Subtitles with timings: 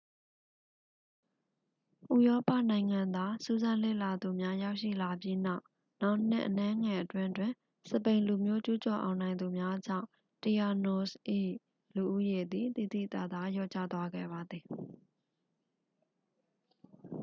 [2.13, 5.63] ဥရောပနိုင်ငံသားစူးစမ်းလေ့လာသူများရောက်ရှိလာပြီးနောက်
[6.01, 7.51] နောင်နှစ်အနည်းငယ်အတွင်းတွင်
[7.89, 10.07] စပိန်လူမျိုးကျူးကျော်အောင်နိုင်သူများကြောင့်
[10.43, 11.09] tainos
[11.95, 14.63] ၏လူဦးရေသည် သိသိသာသာ လျော့ကျသွားခဲ့ပါသည်